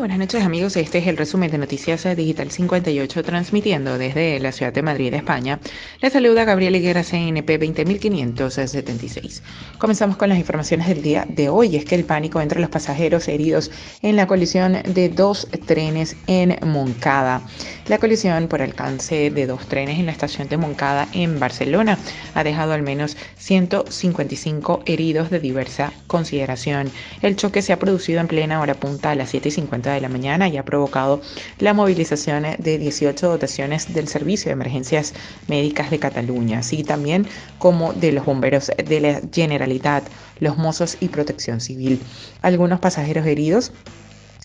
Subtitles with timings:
[0.00, 4.72] buenas noches amigos, este es el resumen de Noticias Digital 58 transmitiendo desde la ciudad
[4.72, 5.60] de Madrid, España.
[6.00, 9.42] Les saluda Gabriel Higuera, CNP 20576.
[9.76, 13.28] Comenzamos con las informaciones del día de hoy, es que el pánico entre los pasajeros
[13.28, 13.70] heridos
[14.00, 17.42] en la colisión de dos trenes en Moncada.
[17.86, 21.98] La colisión por alcance de dos trenes en la estación de Moncada en Barcelona
[22.34, 26.90] ha dejado al menos 155 heridos de diversa consideración.
[27.20, 30.00] El choque se ha producido en plena hora punta a las 7 y 50 de
[30.00, 31.20] la mañana y ha provocado
[31.58, 35.14] la movilización de 18 dotaciones del Servicio de Emergencias
[35.48, 37.26] Médicas de Cataluña, así también
[37.58, 40.04] como de los bomberos de la Generalitat,
[40.38, 42.00] los mozos y protección civil.
[42.42, 43.72] Algunos pasajeros heridos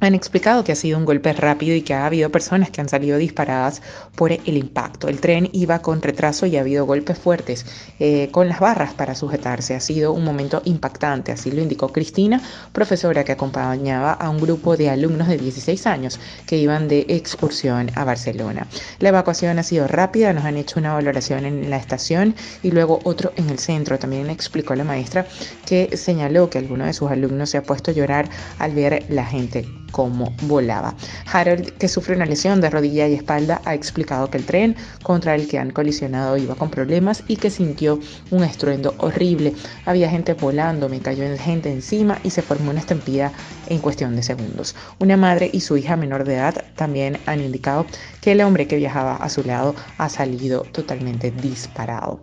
[0.00, 2.88] han explicado que ha sido un golpe rápido y que ha habido personas que han
[2.88, 3.82] salido disparadas
[4.14, 5.08] por el impacto.
[5.08, 7.66] El tren iba con retraso y ha habido golpes fuertes
[7.98, 9.74] eh, con las barras para sujetarse.
[9.74, 12.40] Ha sido un momento impactante, así lo indicó Cristina,
[12.72, 17.90] profesora que acompañaba a un grupo de alumnos de 16 años que iban de excursión
[17.94, 18.66] a Barcelona.
[18.98, 23.00] La evacuación ha sido rápida, nos han hecho una valoración en la estación y luego
[23.04, 23.98] otro en el centro.
[23.98, 25.26] También explicó la maestra
[25.66, 29.24] que señaló que alguno de sus alumnos se ha puesto a llorar al ver la
[29.24, 30.94] gente cómo volaba.
[31.32, 35.34] Harold, que sufre una lesión de rodilla y espalda, ha explicado que el tren contra
[35.34, 37.98] el que han colisionado iba con problemas y que sintió
[38.30, 39.54] un estruendo horrible.
[39.86, 43.32] Había gente volando, me cayó gente encima y se formó una estampida
[43.68, 44.74] en cuestión de segundos.
[44.98, 47.86] Una madre y su hija menor de edad también han indicado
[48.20, 52.20] que el hombre que viajaba a su lado ha salido totalmente disparado.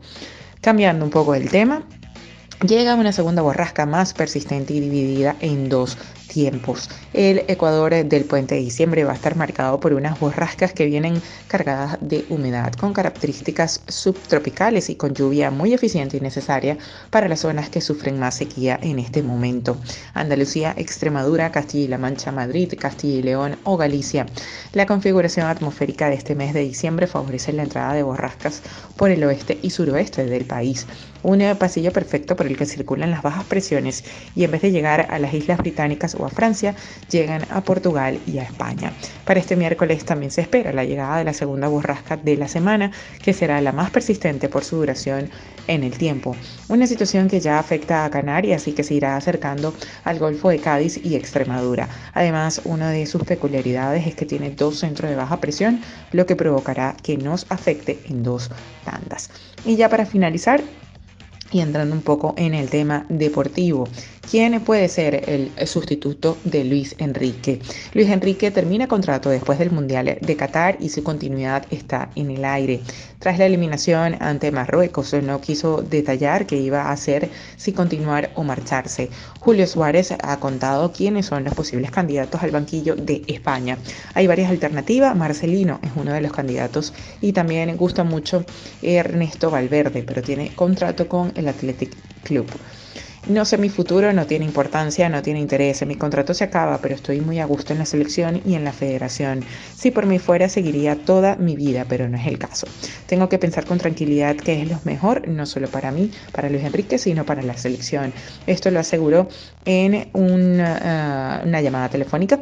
[0.61, 1.83] Cambiando un poco el tema,
[2.65, 5.97] llega una segunda borrasca más persistente y dividida en dos
[7.13, 11.19] El Ecuador del puente de diciembre va a estar marcado por unas borrascas que vienen
[11.47, 16.77] cargadas de humedad, con características subtropicales y con lluvia muy eficiente y necesaria
[17.09, 19.77] para las zonas que sufren más sequía en este momento.
[20.13, 24.27] Andalucía, Extremadura, Castilla y La Mancha, Madrid, Castilla y León o Galicia.
[24.73, 28.61] La configuración atmosférica de este mes de diciembre favorece la entrada de borrascas
[28.95, 30.85] por el oeste y suroeste del país.
[31.27, 35.07] Un pasillo perfecto por el que circulan las bajas presiones y en vez de llegar
[35.09, 36.73] a las islas británicas o a Francia,
[37.11, 38.93] llegan a Portugal y a España.
[39.25, 42.93] Para este miércoles también se espera la llegada de la segunda borrasca de la semana,
[43.21, 45.29] que será la más persistente por su duración
[45.67, 46.33] en el tiempo.
[46.69, 49.73] Una situación que ya afecta a Canarias y que se irá acercando
[50.05, 51.89] al Golfo de Cádiz y Extremadura.
[52.13, 55.81] Además, una de sus peculiaridades es que tiene dos centros de baja presión,
[56.13, 58.49] lo que provocará que nos afecte en dos
[58.85, 59.29] tandas.
[59.65, 60.61] Y ya para finalizar,
[61.51, 63.87] y entrando un poco en el tema deportivo,
[64.29, 67.61] ¿Quién puede ser el sustituto de Luis Enrique?
[67.93, 72.43] Luis Enrique termina contrato después del Mundial de Qatar y su continuidad está en el
[72.43, 72.81] aire.
[73.19, 78.43] Tras la eliminación ante Marruecos, no quiso detallar qué iba a hacer, si continuar o
[78.43, 79.09] marcharse.
[79.39, 83.77] Julio Suárez ha contado quiénes son los posibles candidatos al banquillo de España.
[84.13, 88.43] Hay varias alternativas, Marcelino es uno de los candidatos y también gusta mucho
[88.81, 92.47] Ernesto Valverde, pero tiene contrato con el Athletic Club.
[93.29, 95.85] No sé mi futuro, no tiene importancia, no tiene interés.
[95.85, 98.71] Mi contrato se acaba, pero estoy muy a gusto en la selección y en la
[98.71, 99.43] federación.
[99.75, 102.67] Si por mí fuera, seguiría toda mi vida, pero no es el caso.
[103.05, 106.63] Tengo que pensar con tranquilidad que es lo mejor, no solo para mí, para Luis
[106.63, 108.13] Enrique, sino para la selección.
[108.45, 109.27] Esto lo aseguró
[109.65, 112.39] en una, una llamada telefónica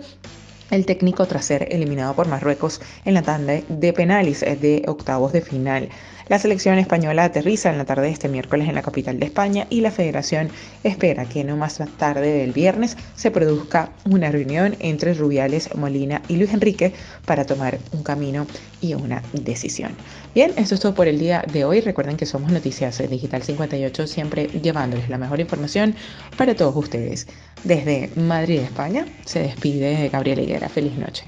[0.71, 5.41] el técnico tras ser eliminado por Marruecos en la tanda de penales de octavos de
[5.41, 5.89] final.
[6.27, 9.67] La selección española aterriza en la tarde de este miércoles en la capital de España
[9.69, 10.49] y la federación
[10.83, 16.37] espera que no más tarde del viernes se produzca una reunión entre Rubiales, Molina y
[16.37, 16.93] Luis Enrique
[17.25, 18.47] para tomar un camino
[18.81, 19.91] y una decisión.
[20.33, 21.81] Bien, esto es todo por el día de hoy.
[21.81, 25.93] Recuerden que somos Noticias Digital 58, siempre llevándoles la mejor información
[26.37, 27.27] para todos ustedes.
[27.63, 30.69] Desde Madrid, España, se despide Gabriel Higuera.
[30.69, 31.25] Feliz noche.